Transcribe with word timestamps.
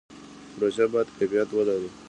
پروژې 0.53 0.85
باید 0.91 1.09
کیفیت 1.17 1.49
ولري 1.53 1.89